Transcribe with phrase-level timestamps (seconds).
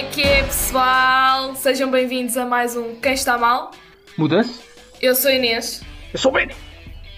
[0.00, 1.54] é que é, pessoal?
[1.56, 3.70] Sejam bem-vindos a mais um Quem Está Mal.
[4.16, 4.58] Muda-se?
[4.98, 5.82] Eu sou Inês.
[6.10, 6.54] Eu sou o Benny.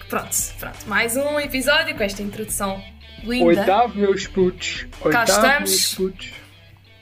[0.09, 0.77] Pronto, pronto.
[0.85, 2.83] Mais um episódio com esta introdução
[3.23, 3.45] linda.
[3.45, 4.85] Oitavo, meus putos.
[5.01, 5.69] Oitavo, estamos.
[5.69, 6.33] meus putos.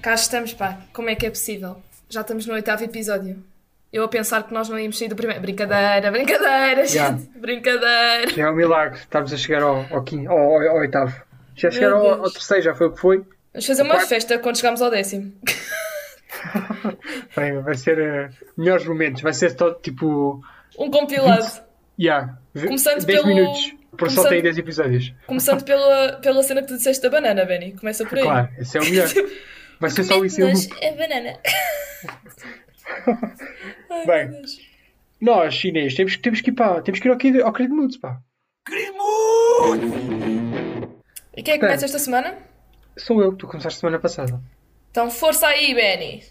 [0.03, 0.77] Cá estamos, pá.
[0.93, 1.81] Como é que é possível?
[2.09, 3.43] Já estamos no oitavo episódio.
[3.91, 5.41] Eu a pensar que nós não íamos sair do primeiro.
[5.41, 7.09] Brincadeira, brincadeira, Já.
[7.11, 7.27] gente.
[7.39, 8.31] Brincadeira.
[8.39, 8.99] É um milagre.
[8.99, 11.13] Estamos a chegar ao, ao, quinto, ao, ao- ao oitavo.
[11.55, 13.25] Já chegaram ao, ao terceiro, já foi o que foi.
[13.53, 14.07] Vamos fazer uma Quarto.
[14.09, 15.33] festa quando chegarmos ao décimo.
[17.35, 19.21] Bem, vai ser eh, melhores momentos.
[19.21, 20.41] Vai ser todo tipo.
[20.79, 21.45] Um compilado.
[21.99, 23.75] Yeah, Começando 10 pelo- minutos.
[23.97, 25.13] Por só começando- tem 10 episódios.
[25.27, 27.73] Começando pela, pela cena que tu disseste da banana, Benny.
[27.73, 28.23] Começa por aí.
[28.23, 29.07] Claro, esse é o melhor.
[29.81, 30.85] Vai ser só isso loop.
[30.85, 31.39] a banana.
[33.89, 34.41] Ai, Bem.
[35.19, 36.81] Nós, chinês, temos, temos que ir para.
[36.81, 38.19] Temos que ir ao, ao Creed Moods, pá.
[41.35, 42.37] E quem é que começa esta semana?
[42.97, 44.39] Sou eu, tu começaste semana passada.
[44.91, 46.23] Então força aí, Benny.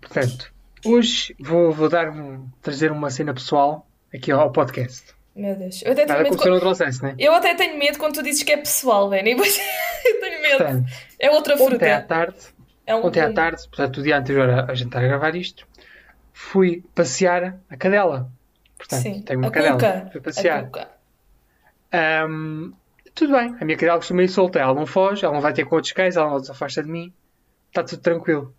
[0.00, 0.52] Portanto,
[0.84, 5.14] hoje vou, vou dar um- trazer uma cena pessoal aqui ao, podcast.
[5.36, 5.82] Meu Deus.
[5.82, 6.36] Eu até tenho Nada medo.
[6.36, 7.14] quando- não trouxesse, né?
[7.18, 9.32] Eu até tenho medo quando tu dizes que é pessoal, Benny.
[10.04, 10.58] Eu tenho medo.
[10.58, 12.02] Portanto, É outra ontem à fruta.
[12.08, 12.36] tarde,
[12.86, 15.34] É um ontem à tarde, portanto, o dia anterior a, a gente estar a gravar
[15.34, 15.66] isto,
[16.32, 18.30] fui passear a cadela.
[18.78, 19.22] Portanto, Sim.
[19.22, 19.74] tenho uma a cadela.
[19.74, 20.08] cuca.
[20.12, 20.64] Fui A passear.
[20.66, 20.88] cuca.
[21.92, 22.72] Ahm,
[23.14, 24.58] tudo bem, a minha cadela costuma ir solta.
[24.58, 26.88] Ela não foge, ela não vai ter com outros cães, ela não se afasta de
[26.90, 27.12] mim.
[27.68, 28.54] Está tudo tranquilo.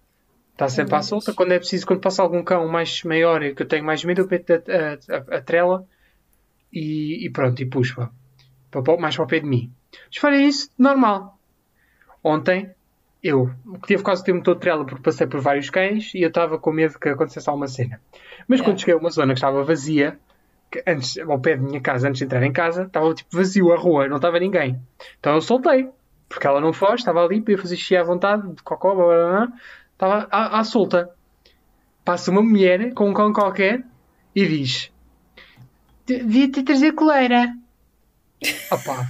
[0.54, 1.34] Está sempre à solta.
[1.34, 4.22] Quando é preciso, quando passa algum cão mais maior e que eu tenho mais medo,
[4.22, 5.86] eu meto a, a- a- trela
[6.72, 8.10] e, e pronto, e puxo-a.
[9.00, 9.72] Mais para o pé de mim.
[10.08, 11.38] Mas fora isso, normal.
[12.24, 12.72] Ontem,
[13.24, 13.50] eu
[13.88, 16.58] tive quase o tempo todo de trela porque passei por vários cães e eu estava
[16.60, 18.02] com medo que acontecesse alguma cena.
[18.48, 18.64] Mas Yeah.
[18.66, 20.20] quando cheguei a uma zona que estava vazia,
[20.86, 23.78] antes, ao pé da minha casa, antes de entrar em casa, estava tipo vazio a
[23.78, 24.80] rua, não estava ninguém.
[25.20, 25.90] Então eu soltei,
[26.28, 29.28] porque ela não foge, estava ali, podia fazer xixi à vontade, de cocó, blá, blá,
[29.30, 29.54] blá,
[29.94, 31.10] estava à, à solta.
[32.04, 33.84] Passa uma mulher com um cão qualquer
[34.36, 34.92] e diz:
[36.06, 37.54] Devia-te trazer coleira.
[38.72, 39.08] Opá.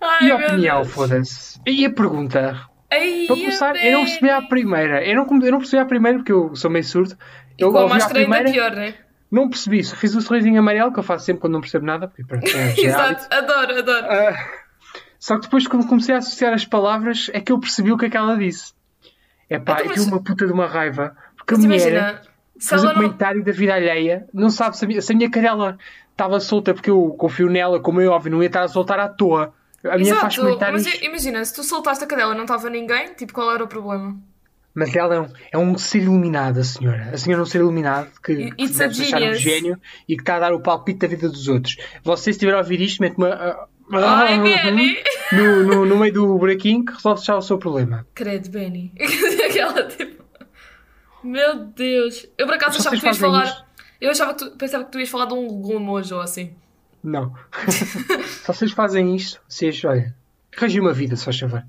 [0.00, 1.60] Ai, E a opinião, foda-se.
[1.66, 2.68] E a pergunta?
[2.90, 5.04] Ai, Para começar, eu não percebi à primeira.
[5.06, 7.16] Eu não, eu não percebi à primeira porque eu sou meio surdo.
[7.58, 8.94] E Eu com a ainda primeira, pior, né?
[9.32, 9.82] Não percebi.
[9.82, 12.06] Só fiz o sorrisinho amarelo que eu faço sempre quando não percebo nada.
[12.06, 12.74] Porque pronto, é.
[12.78, 14.06] Exato, adoro, adoro.
[14.08, 14.46] Ah,
[15.18, 18.06] só que depois, quando comecei a associar as palavras, é que eu percebi o que
[18.06, 18.72] é que ela disse.
[19.48, 21.16] É pá, Então, mas- uma puta de uma raiva.
[21.36, 22.22] Porque a Mas mulher imagina,
[22.60, 22.94] faz um não.
[22.94, 25.76] comentário da vida alheia, não sabe se a minha, se a minha cadela
[26.10, 29.08] estava solta porque eu confio nela, como é óbvio, não ia estar a soltar à
[29.08, 29.52] toa.
[29.84, 30.84] A minha faz Exato, comentários.
[30.84, 33.66] mas imagina, se tu soltaste a cadela e não estava ninguém, tipo, qual era o
[33.68, 34.16] problema?
[34.74, 37.10] Mas ela é um, é um ser iluminado, a senhora.
[37.12, 39.78] A senhora é um ser iluminado que, que deve achar um gênio
[40.08, 41.76] e que está a dar o palpite da vida dos outros.
[42.02, 43.28] Você, se estiver a ouvir isto, mete uma.
[43.28, 44.96] ah, Ai, Benny!
[45.32, 48.06] no, no, no meio do buraquinho que resolve já o seu problema.
[48.14, 48.92] Credo, Benny.
[49.46, 50.22] Aquela tipo.
[51.22, 52.26] Meu Deus.
[52.38, 53.44] Eu por acaso achava que tu ias falar.
[53.44, 53.64] isto?
[54.00, 56.54] Eu achava que tu pensava que tu ias falar de um legume hoje ou assim.
[57.02, 57.34] Não.
[57.68, 60.14] se vocês fazem isto, vocês, olha,
[60.56, 61.62] arranjem uma vida, se faz favor.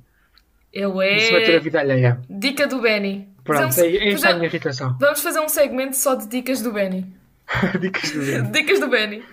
[0.73, 1.59] Eu Isso vai ter a é.
[1.59, 2.19] vida alheia.
[2.27, 3.29] Dica do Benny.
[3.43, 4.97] Pronto, Fazemos- é, é a minha irritação.
[4.99, 7.05] Vamos fazer um segmento só de dicas do Benny.
[7.79, 8.51] Dicas do Benny.
[8.51, 9.23] Dicas do Benny.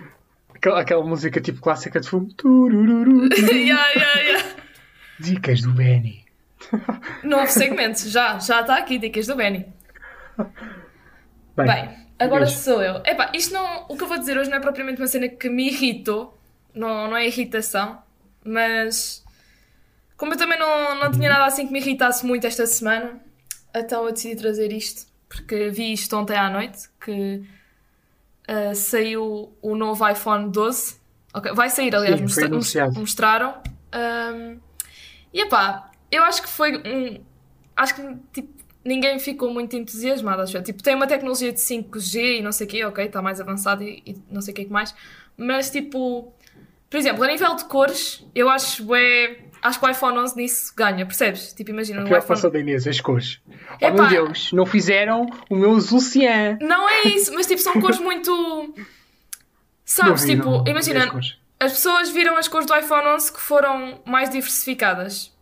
[0.55, 2.29] Aquela, aquela música tipo clássica de fumo.
[3.51, 4.49] Yeah, yeah, yeah.
[5.19, 6.25] Dicas do Benny.
[7.25, 8.07] Novo segmento.
[8.09, 8.99] Já, já está aqui.
[8.99, 9.67] Dicas do Benny.
[11.57, 12.97] Bem, Bem, agora sou eu.
[13.07, 13.87] Epá, isto não.
[13.89, 16.39] O que eu vou dizer hoje não é propriamente uma cena que me irritou.
[16.75, 18.03] Não, não é irritação.
[18.45, 19.25] Mas.
[20.21, 23.19] Como eu também não, não tinha nada assim que me irritasse muito esta semana,
[23.75, 25.07] então eu decidi trazer isto.
[25.31, 26.91] Porque vi isto ontem à noite.
[27.03, 27.43] Que
[28.47, 31.01] ah, saiu o novo iPhone 12.
[31.33, 33.01] Ok, Vai sair, aliás, Sim, mostra- anunciado.
[33.01, 33.55] mostraram.
[33.93, 34.59] Ahm,
[35.33, 37.25] e epá, eu acho que foi um.
[37.75, 38.03] Acho que
[38.33, 38.53] tipo,
[38.85, 40.43] ninguém ficou muito entusiasmado.
[40.43, 40.61] Acho.
[40.63, 43.83] Tipo, tem uma tecnologia de 5G e não sei o quê, ok, está mais avançado
[43.83, 44.95] e, e não sei o que mais.
[45.35, 46.31] Mas tipo,
[46.91, 50.73] por exemplo, a nível de cores, eu acho é, acho que o iPhone 11 nisso
[50.77, 51.53] ganha, percebes?
[51.53, 52.65] Tipo, imagina A um preocupação iPhone.
[52.65, 53.41] da Inês, as cores.
[53.49, 53.91] Oh Epá.
[53.93, 56.59] meu Deus, não fizeram o meu azul cian.
[56.61, 58.75] Não é isso, mas tipo, são cores muito.
[59.85, 61.11] Sabes, vi, tipo, não, imagina,
[61.59, 65.37] as pessoas viram as cores do iPhone 11 que foram mais diversificadas.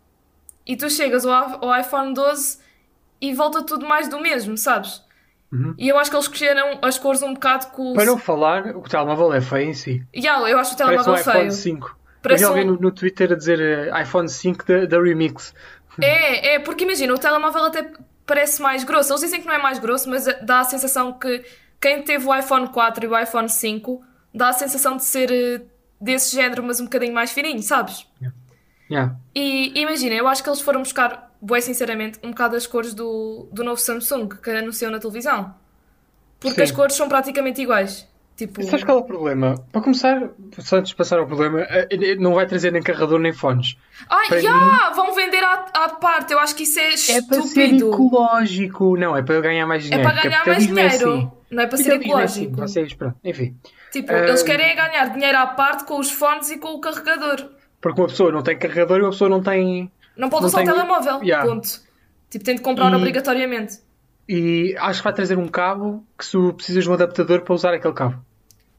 [0.66, 2.58] E tu chegas ao, ao iPhone 12
[3.20, 5.02] e volta tudo mais do mesmo, sabes?
[5.50, 5.74] Uhum.
[5.78, 7.94] E eu acho que eles escolheram as cores um bocado com.
[7.94, 10.04] Para não falar, o telemóvel é feio em si.
[10.14, 11.52] Yeah, eu acho o Parece um telemóvel iPhone feio.
[11.52, 11.97] 5.
[12.22, 15.54] Parece eu já ouvi no, no Twitter a dizer eh, iPhone 5 da, Remix.
[16.00, 17.90] É, é, porque imagina, o telemóvel até
[18.26, 19.12] parece mais grosso.
[19.12, 21.44] Eles dizem que não é mais grosso, mas dá a sensação que
[21.80, 24.02] quem teve o iPhone 4 e o iPhone 5
[24.34, 25.62] dá a sensação de ser eh,
[26.00, 28.06] desse género, mas um bocadinho mais fininho, sabes?
[28.90, 29.16] Yeah.
[29.34, 33.48] E imagina, eu acho que eles foram buscar bué sinceramente, um bocado as cores do,
[33.52, 35.54] do novo Samsung que anunciou na televisão.
[36.40, 36.74] Porque as Sim.
[36.74, 38.08] cores são praticamente iguais.
[38.38, 39.56] Tipo, Sabes qual é o problema?
[39.72, 40.30] Para começar,
[40.60, 43.76] só antes de passar ao problema, eh, eh, não vai trazer nem carregador nem fones.
[44.08, 46.32] ai, para já, vão vender à, à parte.
[46.32, 46.84] Eu acho que isso é
[47.16, 47.92] É para ser estúpido.
[47.92, 48.96] ecológico.
[48.96, 50.08] Não, é para eu ganhar mais É dinheiro.
[50.08, 50.94] para ganhar mais é dinheiro.
[51.14, 51.30] assim.
[51.50, 52.04] Não é para ser é assim.
[52.04, 52.56] ecológico.
[52.56, 53.56] Vocês, pronto, enfim.
[53.90, 56.80] Tipo, Ah, eles querem é ganhar dinheiro à parte com os fones e com o
[56.80, 57.44] carregador.
[57.80, 59.90] Porque uma pessoa não tem carregador e uma pessoa não tem.
[60.16, 61.22] Não pode Não usar o tenho- telemóvel.
[61.24, 61.44] Yeah.
[61.44, 61.68] Ponto.
[62.30, 63.78] Tipo, tem de comprar E- obrigatoriamente.
[64.28, 67.72] E acho que vai trazer um cabo que se precisas de um adaptador para usar
[67.74, 68.22] aquele cabo.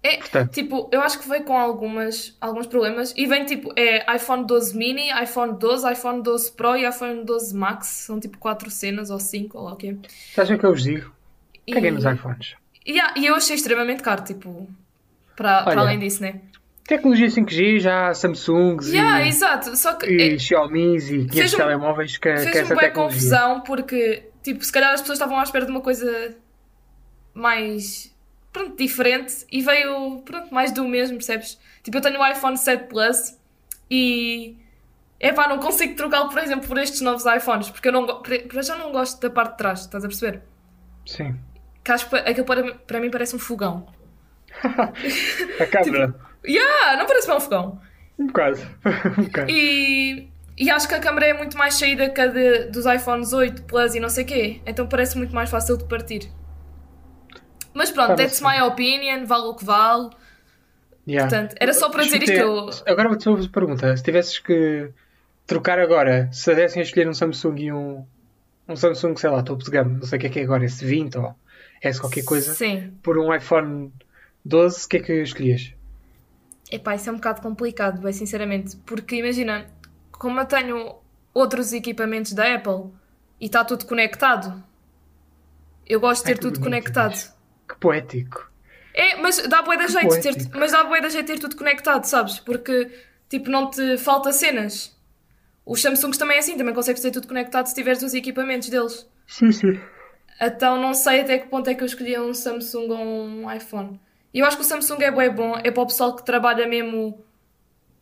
[0.01, 0.51] É, Portanto.
[0.53, 3.13] tipo, eu acho que veio com algumas, alguns problemas.
[3.17, 7.53] E vem tipo, é iPhone 12 mini, iPhone 12, iPhone 12 Pro e iPhone 12
[7.55, 7.87] Max.
[7.87, 9.97] São tipo quatro cenas ou cinco, ou lá o quê.
[10.33, 11.11] Sabes o que eu vos digo?
[11.67, 12.55] E, Caguei nos iPhones.
[12.87, 14.67] Yeah, e eu achei extremamente caro, tipo,
[15.35, 16.41] para, além disso, né?
[16.87, 19.75] Tecnologia 5G, já há Samsungs Yeah, e, exato.
[19.77, 22.91] Só que e é, Xiaomi's e 500 Fez um- telemóveis que, que fez-me essa tecnologia.
[22.93, 26.35] confusão porque, tipo, se calhar as pessoas estavam à espera de uma coisa
[27.33, 28.11] mais,
[28.59, 31.59] pronto, diferente e veio, pronto, mais do mesmo, percebes?
[31.83, 33.37] Tipo, eu tenho o iPhone 7 Plus
[33.89, 34.57] e,
[35.19, 38.05] epá, não consigo trocá-lo, por exemplo, por estes novos iPhones porque eu não,
[38.61, 40.41] já não gosto da parte de trás, estás a perceber?
[41.05, 41.35] Sim.
[41.83, 43.87] Que acho que aquilo para, para mim parece um fogão.
[45.59, 46.13] A câmera.
[46.45, 47.81] Yeah, não parece bem um fogão.
[48.17, 48.59] Um bocado.
[49.17, 49.49] um bocado.
[49.51, 50.27] E,
[50.57, 53.63] e acho que a câmera é muito mais saída que a de- dos iPhones 8
[53.63, 54.61] Plus e não sei o quê.
[54.65, 56.29] Então parece muito mais fácil de partir.
[58.05, 60.09] Pronto, that's my opinion, vale o que vale.
[61.07, 61.27] Yeah.
[61.27, 62.69] Portanto, era só para dizer isto eu.
[62.85, 63.97] Agora vou-te fazer uma pergunta.
[63.97, 64.91] Se tivesses que
[65.47, 68.05] trocar agora, se dessem a escolher um Samsung e um,
[68.67, 70.63] um Samsung, sei lá, topo de gama, não sei o que é que é agora,
[70.63, 71.35] S20 ou
[71.81, 72.93] S qualquer coisa, Sim.
[73.01, 73.91] por um iPhone
[74.45, 75.73] 12, o que é que escolhias?
[76.71, 78.77] Epá, isso é um bocado complicado, bem sinceramente.
[78.85, 79.65] Porque imagina,
[80.11, 80.95] como eu tenho
[81.33, 82.91] outros equipamentos da Apple
[83.41, 84.63] e está tudo conectado,
[85.87, 87.38] eu gosto de ter que tudo conectado.
[87.79, 88.49] Poético.
[88.93, 91.55] É, mas dá bué da Que jeito ter, mas dá bué da jeito ter tudo
[91.55, 92.39] conectado, sabes?
[92.39, 92.89] Porque,
[93.29, 94.97] tipo, não te falta cenas.
[95.65, 99.07] Os Samsungs também é assim, também consegues ter tudo conectado se tiveres os equipamentos deles.
[99.27, 99.79] Sim, sim.
[100.41, 103.99] Então não sei até que ponto é que eu escolhia um Samsung ou um iPhone.
[104.33, 107.23] Eu acho que o Samsung é bom, é para o pessoal que trabalha mesmo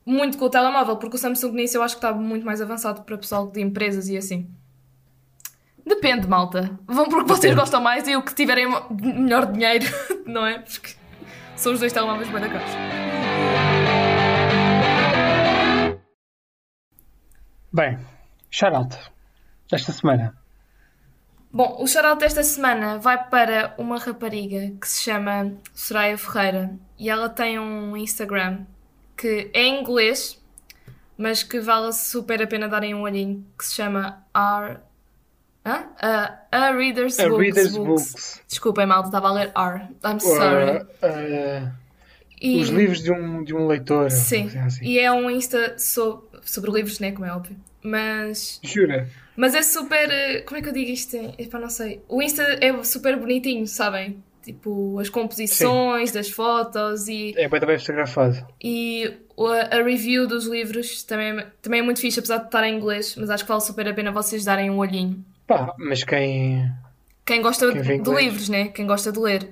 [0.05, 3.01] muito com o telemóvel, porque o Samsung nisso eu acho que está muito mais avançado
[3.03, 4.49] para o pessoal de empresas e assim.
[5.99, 6.79] Depende, malta.
[6.85, 7.59] Vão porque vocês Depende.
[7.59, 9.85] gostam mais e o que tiverem melhor dinheiro,
[10.27, 10.59] não é?
[10.59, 10.93] Porque
[11.55, 12.71] são os dois telemóveis bem da caros.
[17.73, 17.97] Bem,
[18.51, 18.95] shout-out.
[19.71, 20.37] Esta semana.
[21.51, 27.09] Bom, o shout desta semana vai para uma rapariga que se chama Soraya Ferreira e
[27.09, 28.65] ela tem um Instagram
[29.17, 30.39] que é em inglês,
[31.17, 34.79] mas que vale super a pena darem um olhinho, que se chama R.
[35.67, 35.85] Hã?
[35.99, 38.11] A, a Reader's, A Books, Reader's Books.
[38.11, 38.41] Books.
[38.47, 39.83] Desculpem, malta, estava a ler R.
[40.05, 40.77] I'm sorry.
[41.03, 41.71] Uh, uh,
[42.39, 44.09] E- Os livros de um, de um leitor.
[44.11, 47.11] Sim, assim, e é um Insta so- sobre livros, né?
[47.11, 47.57] Como é óbvio.
[47.81, 49.09] Mas Jura?
[49.35, 50.09] Mas é super.
[50.09, 51.15] eh, Como é que eu digo isto?
[51.37, 52.01] Epá, não sei.
[52.07, 54.23] O Insta é super bonitinho, sabem?
[54.43, 58.37] Tipo, as composições das fotos e, É bem também fotografado.
[58.63, 62.63] e o- a review dos livros também, é- também é muito fixe, apesar de estar
[62.65, 63.15] em inglês.
[63.17, 65.23] Mas acho que vale super a pena vocês darem um olhinho.
[65.47, 66.69] Pá, mas quem.
[67.25, 68.67] Quem gosta Quem de livros, né?
[68.67, 69.49] Quem gosta de ler.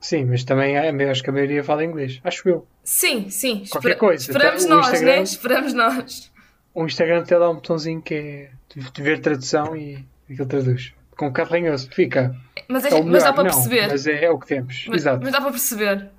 [0.00, 2.20] Sim, mas também há- acho que a maioria fala inglês.
[2.22, 2.66] Acho eu.
[2.84, 3.64] Sim, sim.
[3.70, 4.22] Qualquer coisa.
[4.30, 5.22] Esperamos Tá, o nós, Instagram- né?
[5.22, 6.32] Esperamos nós.
[6.74, 8.50] O Instagram até dá um botãozinho que é
[8.92, 10.92] de ver tradução e aquilo traduz.
[11.16, 11.88] Com um bocado ranhoso.
[11.92, 12.36] Fica.
[12.68, 13.88] Mas, é- É mas dá para não, perceber.
[13.88, 14.84] Mas é, é o que temos.
[14.88, 15.20] Mas, Exato.
[15.22, 16.10] mas dá para perceber.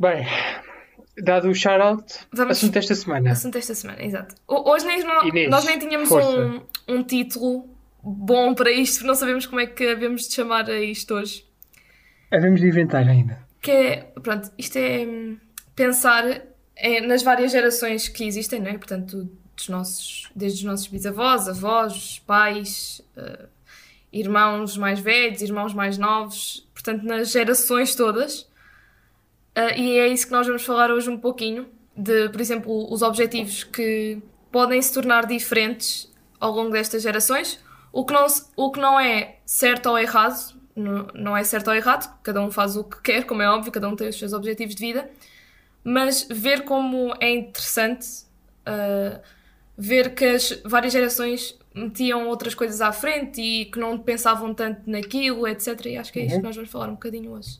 [0.00, 0.26] Bem,
[1.22, 2.04] dado o shout-out,
[2.48, 3.32] assunto desta semana.
[3.32, 4.34] Assunto esta semana, exato.
[4.46, 6.28] Ho- Hoje nem Inês, nós nem tínhamos força.
[6.38, 7.68] um, um título
[8.02, 11.44] bom para isto, não sabemos como é que havemos de chamar a isto hoje.
[12.30, 13.40] Havemos de inventar ainda.
[13.60, 15.38] Que é, pronto, isto é hum,
[15.74, 16.24] pensar
[16.76, 18.78] em- nas várias gerações que existem, não é?
[18.78, 23.46] Portanto, dos nossos, desde os nossos bisavós, avós, pais, eh,
[24.12, 28.46] irmãos mais velhos, irmãos mais novos, portanto, nas gerações todas.
[29.58, 33.02] Uh, e é isso que nós vamos falar hoje um pouquinho, de, por exemplo, os
[33.02, 34.22] objetivos que
[34.52, 37.58] podem se tornar diferentes ao longo destas gerações,
[37.92, 41.74] o que não, o que não é certo ou errado, não, não é certo ou
[41.74, 44.32] errado, cada um faz o que quer, como é óbvio, cada um tem os seus
[44.32, 45.10] objetivos de vida,
[45.82, 48.06] mas ver como é interessante
[48.68, 49.20] uh,
[49.76, 54.82] ver que as várias gerações metiam outras coisas à frente e que não pensavam tanto
[54.88, 55.86] naquilo, etc.
[55.86, 56.40] E acho que é isto Uhum.
[56.40, 57.58] que nós vamos falar um bocadinho hoje.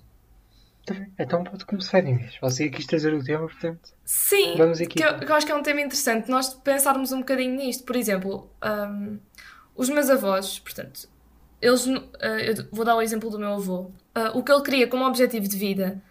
[1.18, 2.36] Então pode começar, Inês.
[2.40, 3.92] Você quis trazer o tema, portanto.
[4.04, 4.98] Sim, Vamos aqui.
[4.98, 7.84] que eu, que eu acho que é um tema interessante nós pensarmos um bocadinho nisto.
[7.84, 9.18] Por exemplo, hum,
[9.74, 11.08] os meus avós, portanto,
[11.60, 12.00] eles, uh,
[12.44, 13.90] eu vou dar o exemplo do meu avô.
[14.16, 16.02] Uh, o que ele queria como objetivo de vida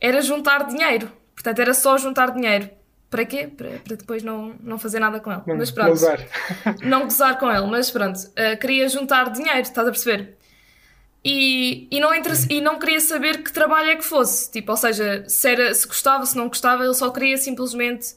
[0.00, 1.10] era juntar dinheiro.
[1.34, 2.70] Portanto, era só juntar dinheiro.
[3.08, 3.46] Para quê?
[3.46, 5.42] Para, para depois não, não fazer nada com ele.
[5.46, 5.92] Não, mas não pronto.
[5.92, 6.20] usar.
[6.82, 10.36] não gozar com ele, mas pronto, uh, queria juntar dinheiro, estás a perceber?
[11.28, 14.76] E, e, não interessa- e não queria saber que trabalho é que fosse, tipo, ou
[14.76, 18.14] seja, se, era, se gostava, se não gostava, ele só queria simplesmente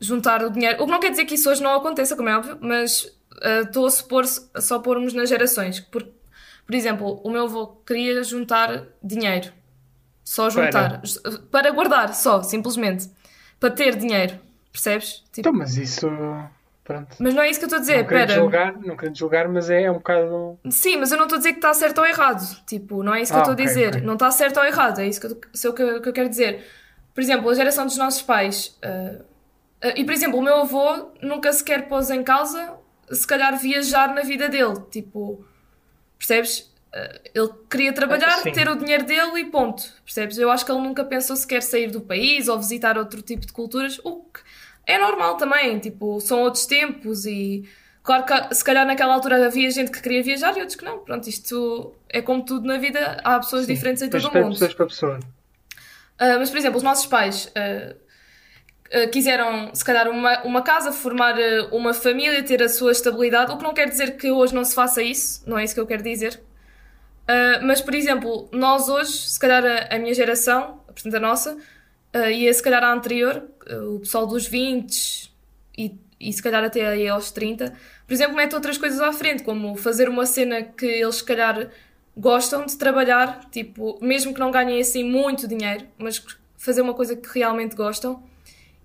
[0.00, 0.80] juntar o dinheiro.
[0.80, 3.62] O que não quer dizer que isso hoje não aconteça, como é óbvio, mas uh,
[3.66, 5.80] estou a supor, só pormos nas gerações.
[5.80, 6.06] Por,
[6.64, 9.52] por exemplo, o meu avô queria juntar dinheiro,
[10.22, 11.02] só juntar,
[11.50, 13.10] para guardar, só, simplesmente,
[13.58, 14.38] para ter dinheiro,
[14.70, 15.24] percebes?
[15.32, 16.06] Tipo, Então, mas isso.
[16.84, 17.16] Pronto.
[17.20, 18.34] mas não é isso que eu estou a dizer, não pera.
[18.34, 20.58] julgar, não querendo julgar, mas é, é um bocado.
[20.70, 22.42] Sim, mas eu não estou a dizer que está certo ou errado.
[22.66, 23.88] Tipo, não é isso que Ah, eu estou ok, a dizer.
[23.90, 24.00] ok.
[24.00, 25.00] Não está certo ou errado.
[25.00, 26.64] É isso que eu, isso é que, eu- que eu quero dizer.
[27.14, 28.76] Por exemplo, a geração dos nossos pais.
[28.82, 29.22] ah,
[29.82, 32.74] ah, e, por exemplo, o meu avô nunca sequer pôs em causa,
[33.10, 34.74] se calhar, viajar na vida dele.
[34.90, 35.44] Tipo,
[36.18, 36.70] percebes?
[36.92, 38.52] Ah, ele queria trabalhar, sim.
[38.52, 39.82] ter o dinheiro dele e ponto.
[40.04, 40.36] Percebes?
[40.36, 43.52] Eu acho que ele nunca pensou sequer sair do país ou visitar outro tipo de
[43.52, 43.98] culturas.
[44.04, 44.40] O que
[44.86, 45.78] é normal também.
[45.78, 47.68] Tipo, são outros tempos e.
[48.02, 50.98] Claro que se calhar naquela altura havia gente que queria viajar e outros que não.
[50.98, 54.52] Pronto, isto é como tudo na vida, há pessoas Sim, diferentes em todo o mundo.
[54.52, 55.20] pessoas para pessoa.
[56.18, 57.94] Ah, mas, por exemplo, os nossos pais ah,
[58.92, 61.36] ah, quiseram, se calhar, uma, uma casa, formar
[61.70, 64.74] uma família, ter a sua estabilidade, o que não quer dizer que hoje não se
[64.74, 66.40] faça isso, não é isso que eu quero dizer.
[67.62, 71.56] Mas, por exemplo, nós hoje, se calhar a, a minha geração, portanto a nossa,
[72.12, 75.32] ah, e a, se calhar a anterior, ah, o pessoal dos 20
[75.76, 77.72] e, e se calhar até aí aos 30,
[78.06, 81.70] por exemplo, mete outras coisas à frente, como fazer uma cena que eles se calhar
[82.16, 86.22] gostam de trabalhar, tipo, mesmo que não ganhem assim muito dinheiro, mas
[86.58, 88.22] fazer uma coisa que realmente gostam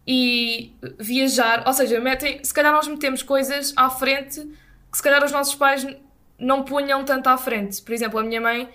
[0.07, 4.41] e viajar, ou seja, metem, se calhar nós metemos coisas à frente
[4.89, 5.85] que se calhar os nossos pais
[6.39, 7.81] não punham tanto à frente.
[7.81, 8.69] Por exemplo, a minha mãe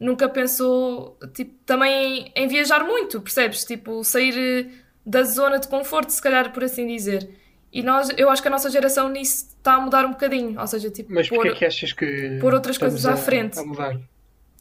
[0.00, 3.64] nunca pensou tipo, também em, viajar muito, percebes?
[3.64, 4.70] Tipo, sair eh,
[5.06, 7.28] da zona de conforto, se calhar por assim dizer.
[7.72, 10.66] E nós, eu acho que a nossa geração nisso está a mudar um bocadinho, ou
[10.66, 12.38] seja, tipo, Mas pôr- é que achas que.
[12.40, 13.58] pôr outras coisas à a- frente?
[13.58, 13.96] A mudar.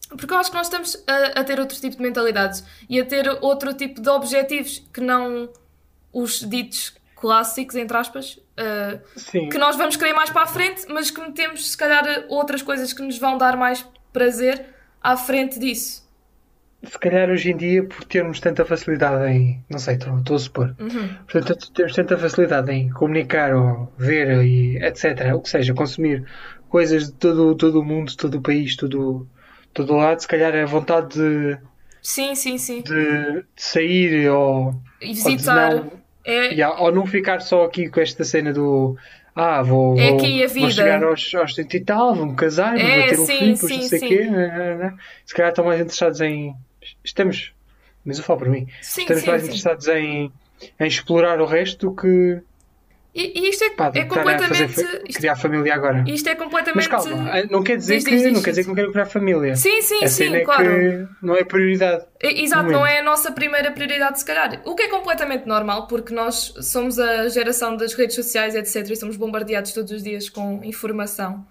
[0.09, 3.05] Porque eu acho que nós estamos a, a ter outro tipo de mentalidades e a
[3.05, 5.49] ter outro tipo de objetivos que não
[6.11, 9.49] os ditos clássicos, entre aspas, uh, Sim.
[9.49, 12.91] que nós vamos querer mais para a frente, mas que metemos, se calhar, outras coisas
[12.93, 14.65] que nos vão dar mais prazer
[15.01, 16.07] à frente disso.
[16.83, 19.63] Se calhar hoje em dia, por termos tanta facilidade em.
[19.69, 20.75] Não sei, estou a supor.
[20.79, 21.09] Uhum.
[21.29, 25.33] Portanto, temos tanta facilidade em comunicar ou ver e etc.
[25.35, 26.25] O que seja, consumir
[26.69, 29.27] coisas de todo, todo o mundo, todo o país, todo,
[29.73, 30.21] todo o lado.
[30.21, 31.57] Se calhar a vontade de,
[32.01, 32.81] Sim, sim, sim.
[32.81, 35.75] de, de sair ou, E ou, visitar.
[35.75, 35.91] não,
[36.25, 38.97] É, yeah, ou não ficar só aqui com esta cena do.
[39.41, 40.19] Ah, vou, É vou,
[40.59, 43.53] vou chegar aos, aos 30 e tal, vou-me casar, É, vou ter um sim, filho,
[43.53, 44.25] depois sim, não sei o quê.
[44.25, 44.97] né, né, né.
[45.25, 46.55] Se calhar estão mais interessados em.
[47.03, 47.53] Estamos.
[48.05, 48.67] Mas eu falo por mim.
[48.81, 50.31] sim, Estamos sim, mais interessados em,
[50.79, 52.41] em explorar o resto do que
[53.13, 54.79] E, e isto é, pá, é a completamente.
[55.07, 56.03] Isto, criar família agora.
[56.07, 56.87] isto é Mas completamente.
[56.87, 58.65] calma, não quer dizer Diz, que diz, diz, não quer dizer diz.
[58.65, 59.55] que não quero criar família.
[59.55, 61.09] Sim, sim, a sim, é claro.
[61.21, 62.05] não é prioridade.
[62.21, 64.61] Exato, não é a nossa primeira prioridade, se calhar.
[64.63, 68.95] O que é completamente normal, porque nós somos a geração das redes sociais, etc., e
[68.95, 71.45] somos bombardeados todos os dias com informação.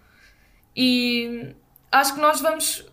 [0.77, 1.55] E
[1.91, 2.87] acho que nós vamos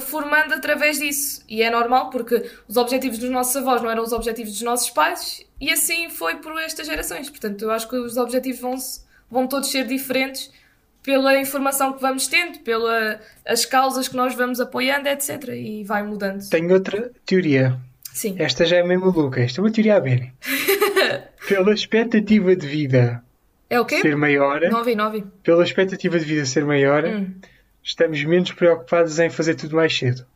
[0.00, 1.42] formando através disso.
[1.48, 4.90] E é normal, porque os objetivos dos nossos avós não eram os objetivos dos nossos
[4.90, 7.28] pais, e assim foi por estas gerações.
[7.30, 8.74] Portanto, eu acho que os objetivos vão,
[9.30, 10.50] vão todos ser diferentes
[11.02, 15.48] pela informação que vamos tendo, pelas causas que nós vamos apoiando, etc.
[15.54, 16.46] E vai mudando.
[16.50, 17.78] Tenho outra teoria.
[18.12, 18.34] Sim.
[18.38, 19.40] Esta já é meio maluca.
[19.40, 20.32] Esta é uma teoria a Benny.
[21.48, 23.22] Pela expectativa de vida
[23.70, 24.00] É o quê?
[24.00, 25.24] ser maior, Não ouvi, não ouvi.
[25.42, 27.32] pela expectativa de vida ser maior, Hum.
[27.82, 30.26] Estamos menos preocupados em fazer tudo mais cedo.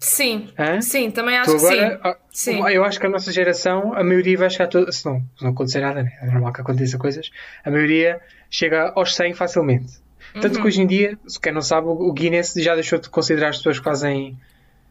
[0.00, 0.80] Sim, Hã?
[0.80, 2.00] sim, também acho Tu que agora, sim.
[2.04, 2.68] ah, Sim.
[2.70, 4.92] Eu acho que a nossa geração, a maioria vai chegar toda.
[4.92, 6.16] Se não, se não acontecer nada, né?
[6.22, 7.30] é normal que aconteça coisas.
[7.64, 9.92] A maioria chega aos 100 facilmente.
[10.34, 10.60] Tanto Uhum.
[10.62, 13.56] que hoje em dia, se quem não sabe, o Guinness já deixou de considerar as
[13.56, 14.38] pessoas que fazem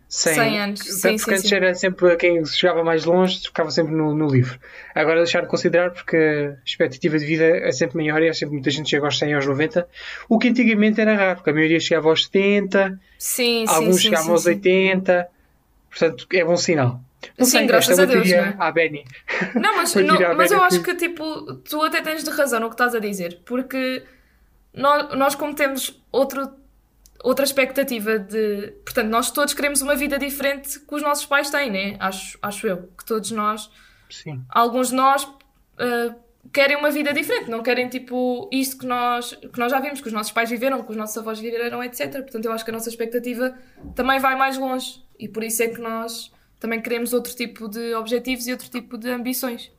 [0.09, 0.79] 100, 100 anos.
[0.79, 1.55] Tanto Sim, que sim, antes sim.
[1.55, 4.57] era sempre quem chegava mais longe, ficava sempre no, no livro.
[4.95, 8.53] Agora deixaram de considerar porque a expectativa de vida é sempre maior e é sempre
[8.53, 9.87] muita gente chega aos 100 aos 90.
[10.29, 14.43] O que antigamente era raro, porque a maioria chegava aos 70, Sim, alguns chegavam aos
[14.43, 14.51] sim.
[14.51, 15.27] 80.
[15.89, 17.01] Portanto, é bom sinal.
[17.37, 18.55] Não Sim, sei, graças é a Deus, não é?
[18.59, 19.03] à Benny.
[19.55, 22.75] Não, mas, não, mas eu acho que tipo, tu até tens de razão no que
[22.75, 24.03] estás a dizer, porque
[24.73, 26.49] nós, nós como temos outro
[27.23, 28.73] outra expectativa de.
[28.85, 31.95] Portanto, nós todos queremos uma vida diferente que os nossos pais têm, né?
[31.99, 32.89] Acho, acho eu.
[32.97, 33.69] Que todos nós.
[34.09, 34.41] Sim.
[34.49, 36.15] Alguns de nós uh,
[36.53, 40.07] querem uma vida diferente, não querem tipo isto que nós, que nós já vimos, que
[40.07, 42.11] os nossos pais viveram, que os nossos avós viveram, etc.
[42.11, 43.57] Portanto, eu acho que a nossa expectativa
[43.95, 45.03] também vai mais longe.
[45.19, 48.97] E por isso é que nós também queremos outro tipo de objetivos e outro tipo
[48.97, 49.71] de ambições.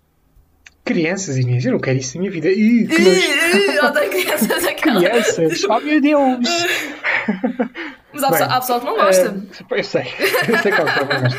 [0.85, 2.49] Crianças, Inês, eu não quero isso na minha vida.
[2.49, 4.11] Ih, que nojo.
[4.11, 5.01] Crianças aquela.
[5.05, 6.49] Crianças, oh meu Deus!
[8.13, 9.29] Mas há, Bem, pessoa, há pessoal que não gosta.
[9.29, 11.39] eh, eu sei, eu sei pessoal que não gosta.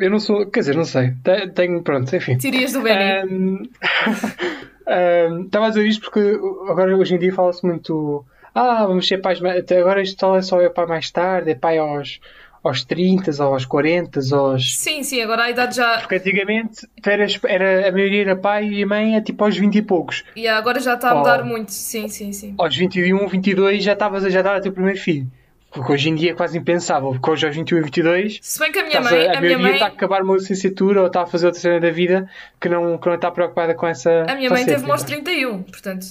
[0.00, 1.12] Eu não sou, quer dizer, não sei.
[1.22, 2.36] Te- Tenho, pronto, enfim.
[2.38, 3.02] Teorias do Benny.
[3.22, 3.62] Ahm,
[4.88, 6.20] ahm, Estava a dizer isto porque
[6.68, 8.24] agora hoje em dia fala-se muito.
[8.54, 9.42] Ah, vamos ser pais.
[9.44, 12.20] Até agora isto é só é pai mais tarde, é pai aos,
[12.68, 14.76] aos 30, ou aos 40, aos.
[14.78, 15.98] Sim, sim, agora a idade já.
[15.98, 19.82] Porque antigamente era, era, a maioria era pai e mãe é tipo aos 20 e
[19.82, 20.24] poucos.
[20.34, 21.44] E agora já está a mudar Oh.
[21.46, 21.72] muito.
[21.72, 22.54] Sim, sim, sim.
[22.58, 25.26] Aos 21, 22 já estavas a já dar o teu primeiro filho.
[25.70, 27.10] Porque hoje em dia é quase impensável.
[27.10, 29.26] Porque hoje aos 21 e 22 Se bem que a minha mãe.
[29.26, 31.60] a, a A minha mãe, está a acabar uma licenciatura ou está a fazer outra
[31.60, 32.30] cena da vida
[32.60, 34.24] que não, que não está preocupada com essa.
[34.28, 36.06] a minha mãe teve-me aos 31, portanto.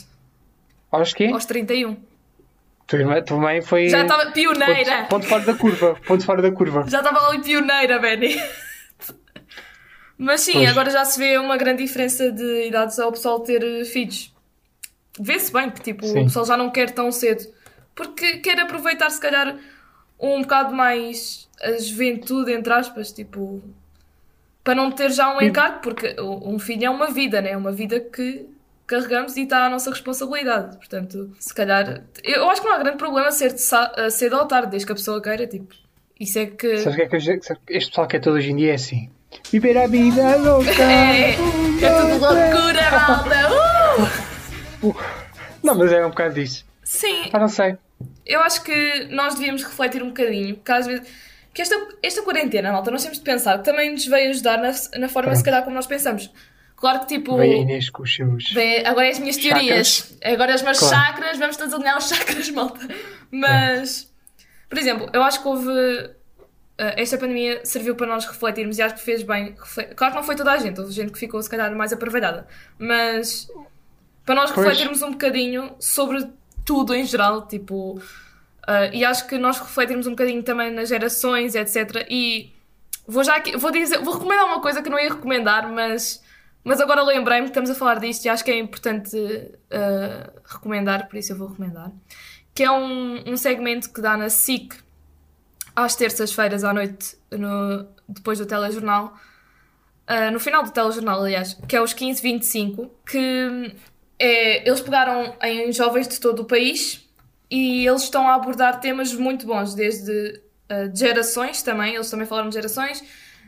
[0.92, 1.30] Aos quê?
[1.34, 1.96] Aos 31.
[2.98, 3.88] Tua irmã- mãe foi.
[3.90, 5.04] Já estava pioneira.
[5.10, 6.00] Ponto, ponto fora da curva.
[6.08, 6.86] Ponto fora da curva.
[6.88, 8.36] Já estava ali pioneira, Benny.
[10.18, 10.70] Mas sim, Pois.
[10.70, 14.34] agora já se vê uma grande diferença de idades ao pessoal ter eh, filhos.
[15.20, 16.22] Vê-se bem que tipo, Sim.
[16.22, 17.44] o pessoal já não quer tão cedo.
[17.96, 19.56] Porque quer aproveitar, se calhar,
[20.20, 23.62] um bocado mais a juventude, entre aspas, tipo.
[24.64, 27.52] Para não ter já um encargo, porque um filho é uma vida, né?
[27.52, 28.48] É uma vida que
[28.88, 30.78] carregamos e está à nossa responsabilidade.
[30.78, 32.04] Portanto, se calhar.
[32.24, 33.54] Eu acho que não há grande problema ser
[33.98, 35.74] eh, cedo ou tarde, desde que a pessoa queira, tipo.
[36.20, 36.78] Isso é que.
[36.78, 37.42] Sabes o que é que eu?
[37.44, 39.10] Sabe- Este pessoal que é todo hoje em dia é assim.
[39.52, 40.70] Viver a vida louca.
[40.80, 43.50] É, é tudo loucura, malta!
[44.84, 44.96] Uh!
[45.64, 46.66] Não, mas é um bocado disso.
[46.84, 47.78] Sim, Ah, não sei.
[48.26, 51.08] eu acho que nós devíamos refletir um bocadinho, porque às vezes.
[51.54, 54.72] Que esta, esta quarentena, malta, nós temos de pensar que também nos veio ajudar na,
[54.98, 55.36] na forma, Pronto.
[55.38, 56.32] se calhar, como nós pensamos.
[56.84, 57.40] Claro que, tipo.
[57.40, 58.52] A Inês com os seus.
[58.52, 59.62] Bem, agora é as minhas Chakras.
[59.66, 60.18] teorias.
[60.22, 60.96] Agora as minhas Claro.
[60.98, 62.86] chakras, vamos todos alinhar os chakras, malta.
[63.32, 64.12] Mas,
[64.68, 65.72] por exemplo, eu acho que houve.
[66.78, 69.56] eh, esta pandemia serviu para nós refletirmos e acho que fez bem.
[69.96, 72.46] Claro que não foi toda a gente, houve gente que ficou se calhar mais aproveitada.
[72.78, 73.48] Mas
[74.26, 74.66] para nós Pois.
[74.68, 76.28] refletirmos um bocadinho sobre
[76.66, 78.02] tudo em geral, tipo.
[78.68, 82.06] eh, e acho que nós refletirmos um bocadinho também nas gerações, etc.
[82.10, 82.52] E
[83.08, 86.23] vou já aqui, vou dizer, vou recomendar uma coisa que não ia recomendar, mas,
[86.64, 89.18] mas agora lembrei-me que estamos a falar disto e acho que é importante
[89.70, 91.92] eh, recomendar, por isso eu vou recomendar.
[92.56, 94.74] Que é um, um segmento que dá na SIC
[95.76, 99.14] às terças-feiras à noite, no- depois do telejornal.
[100.10, 103.74] Uh, no final do telejornal, aliás, que é os 1525, que
[104.20, 107.10] é, eles pegaram em jovens de todo o país
[107.50, 110.12] e eles estão a abordar temas muito bons, desde
[110.70, 113.04] uh, gerações também, eles também falaram de gerações,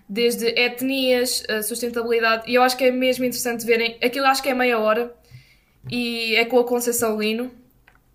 [0.08, 4.54] desde etnias, sustentabilidade, e eu acho que é mesmo interessante verem, aquilo acho que é
[4.54, 5.12] meia hora,
[5.92, 7.52] e é com a Conceição Lino,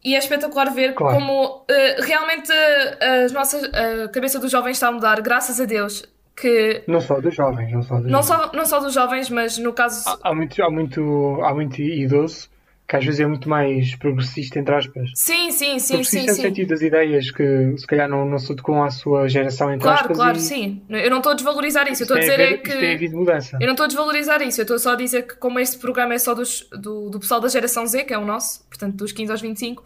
[0.04, 1.14] e é espetacular ver Claro.
[1.14, 5.64] como uh, realmente uh, as nossas, a cabeça dos jovens está a mudar, graças a
[5.64, 6.04] Deus,
[6.36, 8.46] que Não só dos jovens, não só dos não jovens.
[8.46, 10.08] só, não só dos jovens, mas no caso.
[10.08, 12.48] Há, há muito, há, muito, há muito idoso
[12.90, 15.10] que às vezes é muito mais progressista, entre aspas.
[15.14, 16.42] Sim, sim, sim, progressista sim, no sim.
[16.42, 20.00] sentido das ideias que se calhar não, não se adequam à sua geração, entre Claro,
[20.00, 20.16] aspas.
[20.16, 20.82] claro, e sim.
[20.90, 22.02] Eu não estou a desvalorizar isso.
[22.02, 22.94] Eu estou a tem dizer é haver- isto tem que.
[22.94, 23.56] havido mudança.
[23.60, 24.60] Eu não estou a desvalorizar isso.
[24.60, 27.40] Eu estou só a dizer que, como este programa é só dos, do, do pessoal
[27.40, 29.84] da geração Z, que é o nosso, portanto dos 15 aos 25,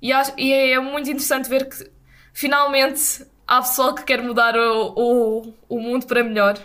[0.00, 1.76] e, acho, e é muito interessante ver que
[2.32, 6.56] finalmente há pessoal que quer mudar o, o, o mundo para melhor.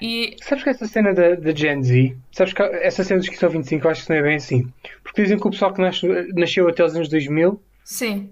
[0.00, 3.44] E Sabes que essa cena da, da Gen Z, sabes que essa cena dos 15
[3.44, 4.72] ao 25, eu acho que não é bem assim.
[5.02, 8.30] Porque dizem que o pessoal que nasce- nasceu até os anos 2000 sim.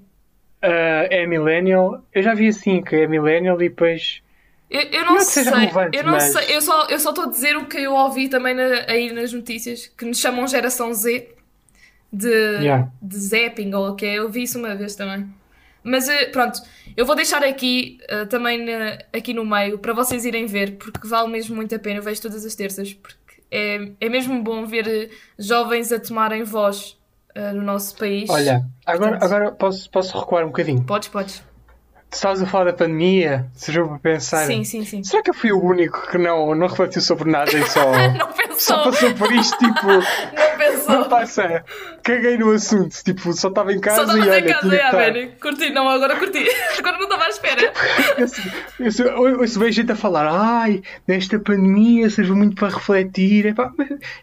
[0.63, 2.03] ah, é millennial.
[2.15, 4.23] Eu já vi assim, que é millennial e depois.
[4.71, 6.87] Eu, eu Não não é que seja sei, relevante, eu não mas- sei, eu só
[6.89, 10.05] eu só estou a dizer o que eu ouvi também na- aí nas notícias, que
[10.05, 11.29] nos chamam geração Z
[12.13, 12.89] de, Yeah.
[13.03, 15.27] de zapping ou o que é, eu vi isso uma vez também.
[15.87, 16.61] Mas eh, pronto,
[16.97, 21.07] eu vou deixar aqui eh, também na- aqui no meio para vocês irem ver, porque
[21.07, 23.17] vale mesmo muito a pena, eu vejo todas as terças, porque
[23.51, 26.97] é, é mesmo bom ver eh, jovens a tomarem voz
[27.35, 28.29] eh, no nosso país.
[28.29, 30.83] Olha, agora, Portanto- agora posso, posso recuar um bocadinho.
[30.85, 31.43] Podes, podes.
[32.13, 34.47] Estavas a falar da pandemia, surgiu para pensar.
[34.47, 35.03] Sim, sim, sim.
[35.05, 38.17] Será que eu fui o único que não, não refletiu sobre nada e só, Não
[38.19, 39.59] só pensou, passou por isto?
[39.59, 40.81] Tipo, não pensou.
[40.87, 41.05] só.
[41.09, 41.65] Passa,
[42.03, 42.97] caguei no assunto.
[43.05, 45.13] Tipo, só estava em casa Só e olha, em casa, tinha que é, estar.
[45.13, 45.27] Benny.
[45.41, 46.47] Curti, não, agora curti.
[46.79, 47.73] Agora não estava à espera.
[48.17, 48.27] Eu,
[49.07, 53.47] eu, eu ouço bem gente a falar, ai, nesta pandemia serviu muito para refletir.
[53.47, 53.73] Epá,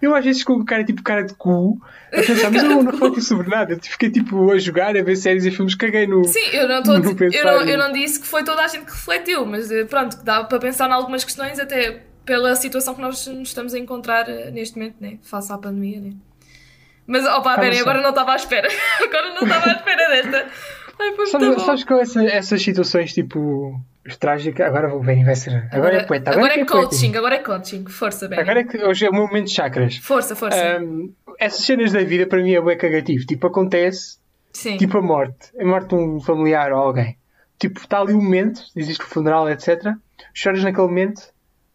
[0.01, 1.79] eu às vezes com o cara tipo cara de cu
[2.11, 3.77] a pensar, mas eu não refleti sobre nada.
[3.81, 6.23] Fiquei tipo a jogar, a ver séries e filmes, caguei no.
[6.23, 7.35] Sim, eu não, estou a no dizer-
[7.73, 10.43] eu, não, disse que foi toda a gente que refletiu, mas eh, pronto, que dá
[10.43, 14.51] para pensar em algumas questões, até pela situação que nós nos estamos a encontrar eh,
[14.51, 15.17] neste momento, né?
[15.21, 15.99] face à pandemia.
[15.99, 16.13] Né?
[17.05, 17.79] Mas, opa, sei.
[17.79, 18.67] agora não estava à espera.
[19.03, 20.47] agora não estava à espera desta.
[20.99, 21.65] Ai, foi muito bom.
[21.65, 23.79] sabes que essa, essas situações tipo
[24.19, 25.67] trágicas, agora vou ver, vai ser.
[25.71, 26.89] Agora, é poeta, agora, agora é que poeta.
[26.89, 27.85] coaching, agora é coaching.
[27.85, 28.41] Força, Benny.
[28.41, 29.97] Agora é que hoje é o meu momento de chakras.
[29.97, 30.77] Força, força.
[30.77, 33.25] Ahm, essas cenas da vida para mim é bem cagativo.
[33.25, 34.17] Tipo, acontece,
[34.51, 34.77] Sim.
[34.77, 35.51] tipo a morte.
[35.57, 37.17] A morte de um familiar ou alguém.
[37.59, 39.93] Tipo, está ali o momento, existe o funeral, etc.
[40.33, 41.21] Choras naquele momento,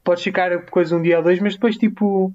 [0.05, 2.33] podes ficar coisa um dia ou dois, mas depois, tipo,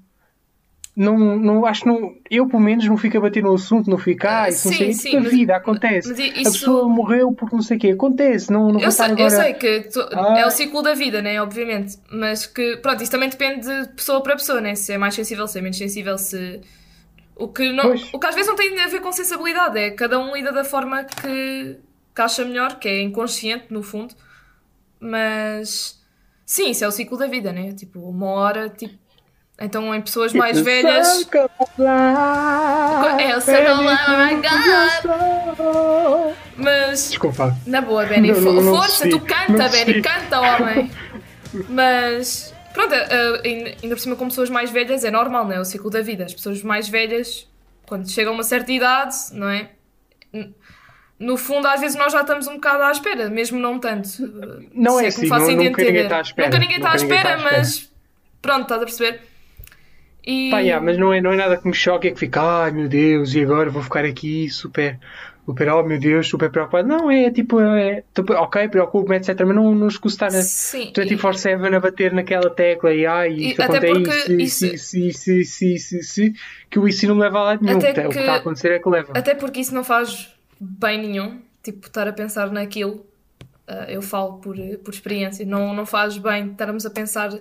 [0.96, 2.14] não, não acho que não.
[2.30, 4.78] Eu, pelo menos, não fico a bater no assunto, não fico, ah, isso não Sim,
[4.78, 4.92] sei.
[4.92, 6.08] sim, tipo, a mas- vida acontece.
[6.08, 7.90] mas i- A isso- pessoa morreu porque não sei o quê.
[7.90, 9.22] Acontece, não, não Eu sei, agora.
[9.22, 10.38] eu sei que to- Ah.
[10.38, 11.40] é o ciclo da vida, né?
[11.42, 11.96] Obviamente.
[12.12, 14.74] Mas que, pronto, isso também depende de pessoa para pessoa, né?
[14.76, 16.60] Se é mais sensível, se é menos sensível, se.
[17.36, 18.08] O que, não, Pois.
[18.14, 20.62] o que às vezes não tem a ver com sensibilidade, é cada um lida da
[20.62, 21.76] forma que,
[22.14, 24.14] que acha melhor, que é inconsciente, no fundo.
[25.00, 26.00] Mas.
[26.46, 27.72] Sim, isso é o ciclo da vida, né?
[27.72, 28.94] Tipo, uma hora, tipo.
[29.60, 31.28] Então, em pessoas mais velhas.
[31.32, 31.48] É o
[33.72, 34.36] oh my
[36.56, 37.10] Mas.
[37.10, 37.56] Desculpa.
[37.66, 38.32] Na boa, Benny.
[38.32, 40.02] Não, não, não Força, tu canta, Benny.
[40.02, 40.90] Canta, homem.
[41.68, 42.52] Mas.
[42.72, 45.60] Pronto, eh, ainda ainda por cima com pessoas mais velhas é normal, não é?
[45.60, 46.24] O ciclo da vida.
[46.24, 47.48] As pessoas mais velhas,
[47.86, 49.70] quando chegam a uma certa idade, não é?
[51.18, 54.08] No fundo, às vezes nós já estamos um bocado à espera, mesmo não tanto.
[54.74, 55.84] Não é que me assim, não- nunca entender.
[55.86, 56.48] ninguém está à espera.
[56.48, 57.42] Nunca ninguém está à espera, espera.
[57.42, 57.92] mas.
[58.42, 59.20] Pronto, estás a perceber?
[60.26, 60.50] E...
[60.50, 62.70] Pá, yeah, mas não é, não é nada que me choque, é que fica, ai
[62.72, 64.98] meu Deus, e agora vou ficar aqui super,
[65.44, 66.88] super, oh meu Deus, super preocupado.
[66.88, 69.38] Não, é tipo, é, tô- ok, preocupo-me, etc.
[69.46, 70.92] Mas não, não escuso estar a Sim.
[70.96, 73.92] 24-7 a bater naquela tecla e ai, E isto até acontece,
[74.24, 76.34] porque isso, isso- isso, isso, isso, isso, isso, isso,
[76.70, 77.78] que o isso não leva a lado nenhum.
[77.78, 79.12] Até O que que- está a acontecer é que leva.
[79.14, 83.06] Até porque isso não faz bem nenhum, tipo, estar a pensar naquilo.
[83.66, 87.32] ah, eu falo por, por experiência, não, não faz bem estarmos a pensar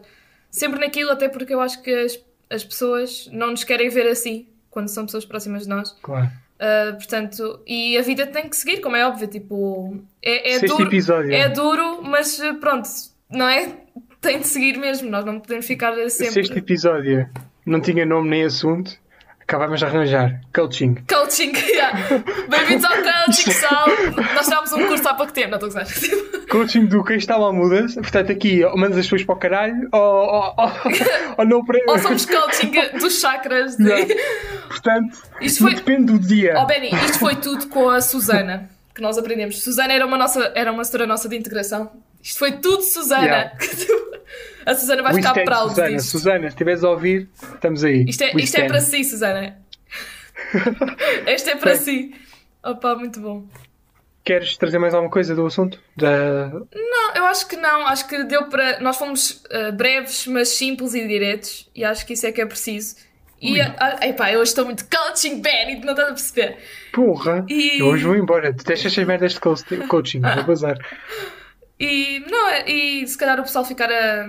[0.49, 4.47] sempre naquilo, até porque eu acho que as, as pessoas não nos querem ver assim
[4.69, 5.95] quando são pessoas próximas de nós.
[6.01, 6.29] Claro.
[6.63, 10.83] Ah, portanto, e a vida tem que seguir, como é óbvio, tipo, é, é duro,
[10.83, 11.33] episódio.
[11.33, 12.87] é duro, mas eh, pronto,
[13.29, 13.75] não é?
[14.21, 16.33] Tem de seguir mesmo, nós não podemos ficar sempre.
[16.33, 17.29] Sexto episódio
[17.65, 18.97] não tinha nome nem assunto,
[19.53, 20.41] acabámos de arranjar.
[20.51, 20.95] Coaching.
[21.07, 22.23] Coaching, yeah.
[22.49, 23.85] Bem-vindos ao coaching, pessoal.
[24.33, 25.87] Nós tirámos um curso há pouco tempo, não estou a gozar.
[26.49, 27.93] Coaching do quem está mal muda-se.
[28.01, 30.71] Portanto, aqui ou mandas as pessoas para o caralho ou, ou, ou,
[31.37, 31.79] ou não para.
[31.87, 33.77] Ou somos coaching dos chakras.
[33.77, 33.83] De...
[33.83, 34.13] Yeah.
[34.69, 36.55] Portanto, Isto foi- depende do dia.
[36.57, 39.61] Oh, Benny, isto foi tudo com a Susana que nós aprendemos.
[39.63, 41.91] Susana era uma, nossa, era uma setora nossa de integração.
[42.21, 43.23] Isto foi tudo Susana.
[43.23, 43.51] Yeah.
[44.65, 45.89] A Susana vai ficar stand, proud Susana.
[45.89, 46.09] disto.
[46.11, 48.05] Susana, se estiveres a ouvir, estamos aí.
[48.07, 49.57] Isto é, isto é para si, Susana.
[51.27, 51.81] Este é para Bem.
[51.81, 52.15] si.
[52.63, 53.45] Opa, muito bom.
[54.23, 55.77] Queres trazer mais alguma coisa do assunto?
[55.97, 56.47] Da...
[56.73, 57.85] Não, eu acho que não.
[57.87, 58.79] Acho que deu para.
[58.79, 61.69] Nós fomos ah, breves, mas simples e diretos.
[61.75, 62.95] E acho que isso é que é preciso.
[63.41, 66.57] E, ah, epá, eu hoje estou muito coaching, Benny, não estás a perceber.
[66.93, 67.45] Porra!
[67.49, 68.53] E- Eu hoje vou embora.
[68.53, 70.21] Tu deixas as merdas de coach- coaching.
[70.21, 70.77] Vou bazar.
[71.79, 74.27] E, não, é- e se calhar o pessoal ficar a,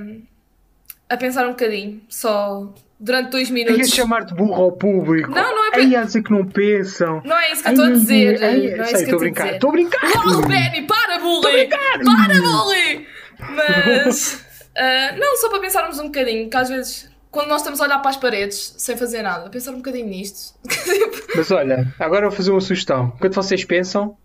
[1.09, 3.91] a pensar um bocadinho, só durante dois Ia minutos.
[3.91, 5.31] chamar-te burro ao público.
[5.31, 7.21] Não, não é para- Aí a dizer que não pensam.
[7.25, 8.43] Não é isso que eu estou a Ai, dizer.
[8.45, 9.55] ai, não é sei, isso que eu estou a brincar.
[9.55, 10.01] Estou a brincar.
[10.27, 11.69] Oh, Benny, para, bully!
[11.69, 13.07] Para, bully!
[13.55, 14.45] Mas.
[14.77, 17.99] ah, não, só para pensarmos um bocadinho, que às vezes, quando nós estamos a olhar
[17.99, 20.55] para as paredes sem fazer nada, pensar um bocadinho nisto.
[21.37, 23.13] Mas olha, agora vou fazer uma sugestão.
[23.17, 24.17] Enquanto vocês pensam,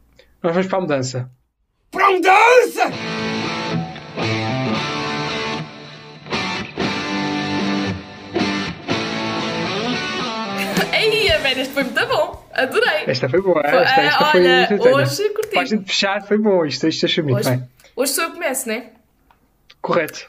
[0.42, 1.30] nós vamos para a mudança.
[1.92, 2.79] Para a mudança!
[11.58, 12.50] Este foi muito bom.
[12.54, 13.04] Adorei.
[13.08, 13.62] Esta foi boa.
[13.62, 14.96] Foi- Esta, esta ah, foi olha, instantânea.
[14.96, 15.50] hoje curti.
[15.50, 16.66] Para a gente fechar, foi bom.
[16.66, 17.70] Isto, isto achou muito Hoje, bem.
[17.96, 18.88] hoje sou eu que começo, né?
[19.82, 20.28] Correto.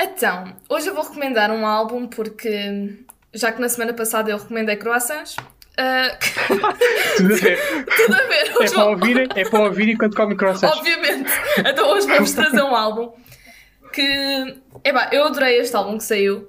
[0.00, 2.96] Então, hoje eu vou recomendar um álbum porque,
[3.34, 5.36] já que na semana passada eu recomendei croissants,
[5.76, 6.16] ah,
[7.16, 7.84] Tudo a ver.
[7.84, 8.52] tudo a ver.
[8.62, 10.76] É para ouvir, é para ouvir enquanto come croissants.
[10.78, 11.30] Obviamente.
[11.58, 13.12] Então hoje vamos trazer um álbum
[13.92, 14.56] que.
[14.84, 16.48] Epá, eu adorei este álbum que saiu,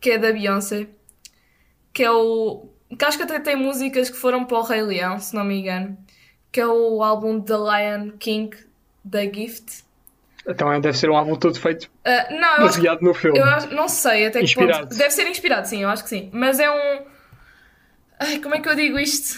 [0.00, 0.86] que é da Beyoncé,
[1.92, 2.68] que é o.
[2.98, 5.60] que acho que até tem músicas que foram para o Rei Leão, se não me
[5.60, 5.96] engano,
[6.52, 8.56] que é o álbum The Lion King
[9.04, 9.84] da Gift.
[10.48, 13.38] Então é, deve ser um álbum todo feito Ah, não, baseado no filme.
[13.38, 13.44] eu
[13.74, 14.86] não sei até que Inspirado.
[14.88, 14.96] ponto.
[14.96, 16.30] Deve ser inspirado, sim, eu acho que sim.
[16.32, 17.02] Mas é um.
[18.20, 19.36] Ai, como é que eu digo isto?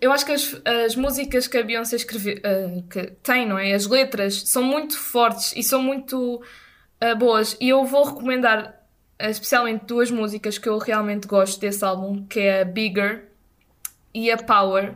[0.00, 3.74] Eu acho que as, as músicas que a Beyoncé escreve, ah, que tem, não é?
[3.74, 6.42] As letras são muito fortes e são muito
[7.00, 7.56] ah, boas.
[7.60, 8.77] E eu vou recomendar
[9.18, 13.28] especialmente duas músicas que eu realmente gosto desse álbum, que é a Bigger
[14.14, 14.94] e a Power.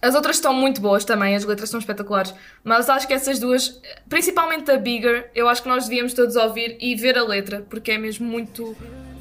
[0.00, 3.80] As outras estão muito boas também, as letras são espetaculares, mas acho que essas duas,
[4.08, 7.92] principalmente a Bigger, eu acho que nós devíamos todos ouvir e ver a letra, porque
[7.92, 8.76] é mesmo muito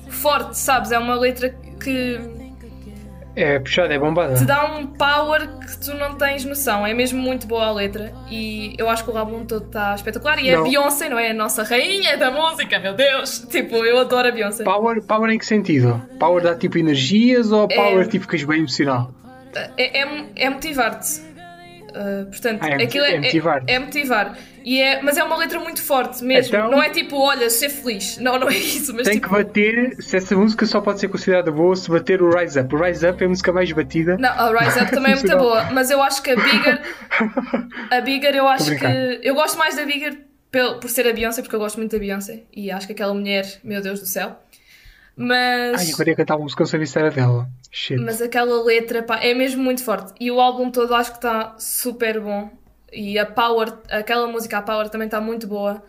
[0.10, 0.91] forte, sabes?
[0.91, 1.49] É uma letra
[1.82, 2.44] que
[3.36, 4.36] É puxada, é bombada.
[4.36, 6.88] te dá um power que tu não tens noção.
[6.88, 10.39] É mesmo muito boa a letra e eu acho que o álbum todo está espetacular.
[10.41, 10.63] E a Não.
[10.63, 11.32] Beyoncé, não é?
[11.32, 13.39] A nossa rainha da música, meu Deus!
[13.50, 14.63] Tipo, eu adoro a Beyoncé.
[14.63, 16.02] Power, power em que sentido?
[16.17, 17.76] Power dá tipo energias ou É.
[17.76, 19.12] power tipo ficas bem emocional?
[19.78, 21.19] É, é, é motivar-te.
[21.95, 23.71] Uh, portanto, Ah, é aquilo é motivar-te.
[23.71, 24.38] é motivar.
[24.65, 26.56] E é, mas é uma letra muito forte mesmo.
[26.56, 28.17] Então- Não é tipo, olha, ser feliz.
[28.17, 28.95] Não, não é isso.
[28.95, 32.19] Mas Tem tipo, que bater, se essa música só pode ser considerada boa se bater
[32.19, 32.73] o Rise Up.
[32.73, 34.17] O Rise Up é a música mais batida.
[34.17, 36.82] Não, a Rise Up também é muito boa, mas eu acho que a Bigger,
[37.91, 40.17] a Bigger eu acho que eu gosto mais da Bigger
[40.82, 43.45] por ser a Beyoncé, porque eu gosto muito da Beyoncé e acho que aquela mulher,
[43.63, 44.36] meu Deus do céu.
[45.15, 47.47] Mas Ai, agora ia cantar uma música, não sabia se era dela.
[47.71, 48.01] Shit.
[48.01, 51.56] mas aquela letra, pá, é mesmo muito forte e o álbum todo acho que está
[51.60, 52.49] super bom
[52.95, 55.84] e a Power, aquela música a Power também está muito boa.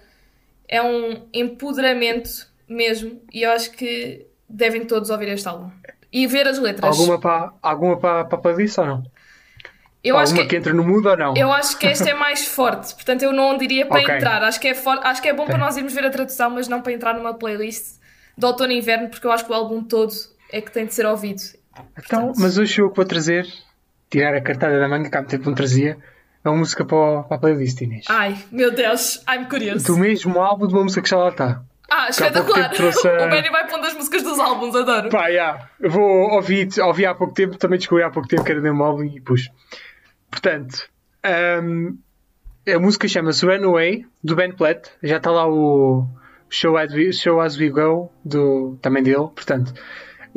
[0.68, 5.70] É um empoderamento mesmo e eu acho que devem todos ouvir este álbum
[6.12, 6.98] e ver as letras.
[6.98, 9.02] Alguma para alguma para para playlist ou não?
[10.02, 10.56] eu alguma que que...
[10.56, 11.36] entra no mood ou não?
[11.36, 14.14] Eu acho que esta é mais forte, portanto eu não diria para Ok.
[14.14, 14.42] entrar.
[14.42, 14.98] Acho que, é for...
[15.02, 17.34] acho que é bom para nós irmos ver a tradução, mas não para entrar numa
[17.34, 17.96] playlist
[18.36, 20.12] de outono e inverno, porque eu acho que o álbum todo
[20.52, 21.42] é que tem de ser ouvido.
[21.98, 23.46] Então, mas hoje eu que vou trazer,
[24.08, 25.98] tirar a cartada da manga, que há muito tempo não trazia,
[26.48, 28.04] é uma música para, para a playlist, Inês.
[28.08, 29.86] Ai, meu Deus, ai-me curioso.
[29.86, 31.62] Do mesmo álbum de uma música que já lá está.
[31.90, 32.70] Ah, espetacular!
[32.70, 35.08] trouxe a- O Benny vai pondo as músicas dos álbuns, adoro.
[35.08, 35.68] Pá, já.
[35.80, 38.64] Eu vou ouvir, ouvi há pouco tempo, também descobri há pouco tempo que era do
[38.64, 39.48] mesmo álbum e pus.
[40.30, 40.88] Portanto,
[41.62, 41.96] hum,
[42.74, 44.90] a música chama-se Runaway, do Ben Platt.
[45.02, 46.06] Já está lá o
[46.50, 49.28] Show As We, Show As We Go, do, também dele.
[49.34, 49.72] Portanto,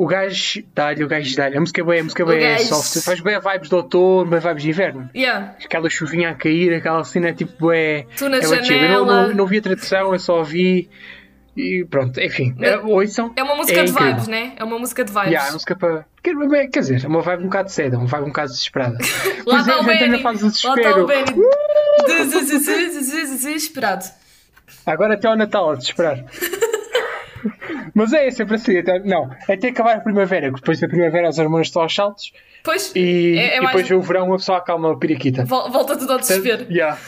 [0.02, 1.58] o gajo dá-lhe, o gajo dá-lhe.
[1.58, 3.04] A música é bem, a música é gajo- soft.
[3.04, 5.10] Faz bem vibes de outono, bem vibes de inverno.
[5.14, 5.54] Yeah.
[5.62, 8.06] Aquela chuvinha a cair, aquela cena é tipo é.
[8.16, 8.50] Tu na é chill.
[8.54, 9.26] Eu não, janela.
[9.28, 10.88] não, não vi a tradução, eu só ouvi.
[11.54, 12.54] E pronto, enfim.
[12.56, 13.32] Não- É, ouçam.
[13.36, 14.12] É uma música de incrível.
[14.12, 14.52] vibes, né?
[14.56, 15.26] É uma música de vibes.
[15.28, 16.06] Yeah, é uma música para.
[16.22, 16.34] Quer,
[16.68, 18.96] quer dizer, é uma vibe um bocado cedo, uma vibe um bocado desesperada.
[19.46, 20.08] Lá está é, o Benny.
[20.08, 21.02] Lá está desespero.
[21.02, 21.24] o Benny.
[22.06, 24.04] Des- des- des- des- des- Desesperado.
[24.86, 26.24] Agora até ao Natal, a desesperar.
[27.94, 31.38] Mas é sempre assim, até, não, até acabar a primavera, que depois da primavera os
[31.38, 33.76] hormônios estão aos saltos Pois, e, é, é e mais...
[33.76, 35.44] depois o verão uma pessoa acalma a periquita.
[35.44, 36.66] vol- Volta tudo ao desespero.
[36.70, 36.98] Yeah.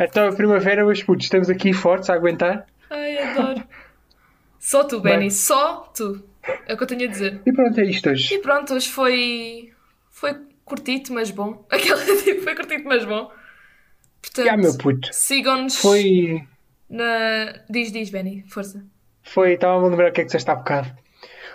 [0.00, 2.66] Então a primavera, meus putos, estamos aqui fortes a aguentar.
[2.88, 3.64] Ai, adoro.
[4.60, 5.14] Só tu, Bem.
[5.18, 6.22] Benny, só tu.
[6.66, 7.40] É o que eu tenho a dizer.
[7.44, 8.34] E pronto, é isto hoje.
[8.34, 9.72] E pronto, hoje foi.
[10.10, 11.64] Foi curtito, mas bom.
[11.70, 13.30] Aquela tipo, foi curtito, mas bom.
[14.22, 15.08] Portanto, Yeah, meu puto.
[15.12, 16.44] sigam-nos Foi.
[16.88, 17.54] na.
[17.68, 18.84] Diz, diz, Benny, força.
[19.32, 19.52] Foi.
[19.54, 20.90] Estava-me a lembrar o que é que disseste há bocado.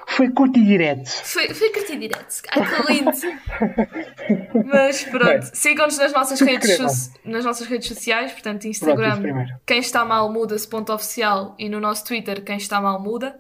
[0.05, 1.07] Foi curto e direto.
[1.09, 2.41] Foi, foi curtido direto.
[2.51, 3.11] Ai, que lindo.
[4.67, 9.49] Mas pronto, sigam-nos nas nossas, redes so- nas nossas redes sociais, portanto, Pronto, Instagram, primeiro.
[9.65, 13.39] quem está mal muda-se ponto oficial e no nosso Twitter, quem está mal muda.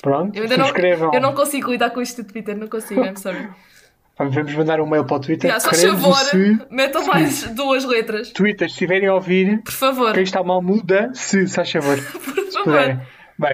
[0.00, 0.34] Pronto.
[0.36, 3.48] Eu ainda não, eu não consigo lidar com isto do Twitter, não consigo, I'm sorry.
[4.18, 5.48] Vamos, vamos mandar um mail para o Twitter.
[5.50, 8.30] Já, só favor, se metam mais duas letras.
[8.32, 10.12] Twitter, se estiverem a ouvir, Por favor.
[10.12, 11.96] quem está mal muda, se, se faz favor.
[12.02, 13.00] Por favor.
[13.38, 13.52] Bem,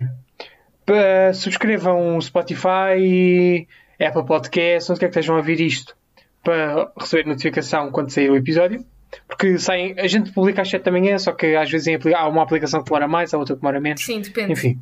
[0.86, 3.68] pa- subscrevam o Spotify,
[4.00, 5.94] Apple Podcast, onde quer que estejam a ouvir isto,
[6.42, 8.84] para receber notificação quando sair o episódio.
[9.28, 12.26] Porque saem, a gente publica às 7 da manhã, só que às vezes em há
[12.26, 14.04] uma aplicação que demora mais, há outra que demora menos.
[14.04, 14.52] Sim, depende.
[14.52, 14.80] Enfim.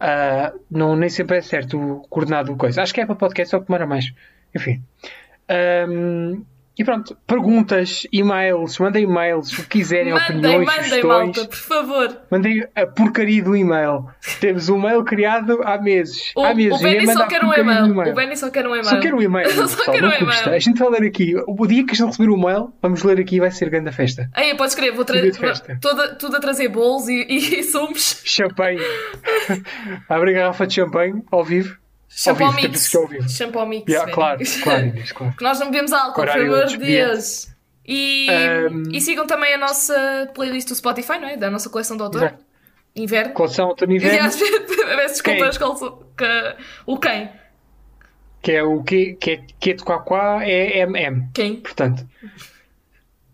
[0.00, 2.82] Ah, não, nem sempre é certo o coordenado do coisa.
[2.82, 4.12] Acho que é para podcast, é o que demora mais.
[4.54, 4.82] Enfim.
[5.48, 6.42] Ahm,
[6.76, 11.04] e pronto, perguntas, e-mails, mandem e-mails, o que quiserem, Mandem, opiniões, mandem, sugestões.
[11.36, 12.18] malta, por favor.
[12.28, 14.08] Mandei a porcaria do e-mail.
[14.40, 16.32] Temos um e-mail criado há meses.
[16.34, 16.80] O, há meses.
[16.80, 18.10] o Benny manda só quer um e-mail.
[18.10, 18.84] O Benny só quer um e-mail.
[18.86, 19.50] Só quero um e-mail.
[19.54, 20.48] Só pessoal, quero um e-mail.
[20.52, 21.34] A gente vai ler aqui.
[21.46, 23.90] O dia que a gente receber o e-mail, vamos ler aqui e vai ser grande
[23.90, 24.28] a festa.
[24.34, 25.78] Aí, podes escrever, vou tra- Dia de festa.
[25.80, 28.20] toda, tudo a trazer bolos e, e sumos.
[28.24, 28.80] Champanhe.
[30.08, 31.76] Abre a garrafa de champanhe ao vivo.
[32.08, 32.88] Shampoo vivo, mix.
[32.88, 33.28] que ouvir.
[33.28, 33.88] Shampoo mix.
[33.92, 35.32] Yeah, claro, claro, Inês, claro.
[35.32, 36.76] Porque nós não bebemos álcool, por amor de.
[36.78, 37.48] Deus.
[37.86, 38.28] E,
[38.70, 41.36] Um, e sigam também a nossa playlist do Spotify, não é?
[41.36, 42.22] Da nossa coleção de autor.
[42.22, 42.44] Exato.
[42.96, 43.32] Inverno.
[43.34, 44.58] Coleção outono e E inverno, às vezes,
[45.22, 46.28] peço desculpa, Quem?
[46.28, 47.30] que- o quem?
[48.40, 51.28] que é o que, que é que de Quaquá é MM.
[51.34, 51.56] Quem?
[51.56, 52.06] Portanto.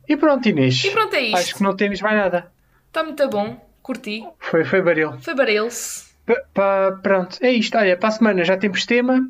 [0.08, 0.84] E pronto, Inês.
[0.84, 1.36] E pronto, é isto.
[1.36, 2.50] Acho que não temos mais nada.
[2.88, 3.60] Está muito bom.
[3.82, 4.24] Curti.
[4.38, 5.18] Foi, foi baril.
[5.20, 6.09] Foi Barils.
[6.54, 7.76] Pá, pronto, é isto.
[7.78, 9.20] Olha, para a semana já temos tema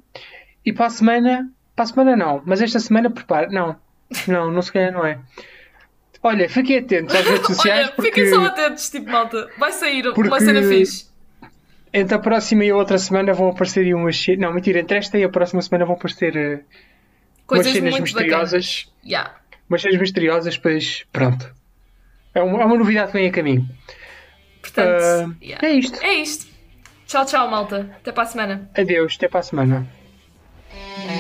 [0.64, 3.48] E para a semana, para a semana não, mas esta semana prepara.
[3.50, 3.76] Não,
[4.26, 5.18] não, não se calhar não é.
[6.22, 9.48] Olha, fiquem atentos às redes sociais Olha, porque fiquem só atentos, tipo, malta.
[9.58, 11.06] Vai sair uma Porque- cena fixe.
[11.94, 14.26] entre a próxima e a outra semana vão aparecer aí umas.
[14.38, 16.64] Não, mentira, entre esta e a próxima semana vão aparecer eh, umas
[17.46, 18.92] Coisas cenas muito misteriosas.
[19.04, 19.34] Yeah.
[19.68, 21.50] Umas cenas misteriosas, pois pronto.
[22.34, 23.66] É uma, é uma novidade que vem a caminho.
[24.60, 25.66] Portanto, Ah, yeah.
[25.66, 25.98] É isto.
[26.04, 26.49] é isto.
[27.10, 27.90] Tchau, tchau, malta.
[27.96, 28.70] Até para a semana.
[28.78, 29.84] Adeus, até para a semana.
[30.72, 31.19] É.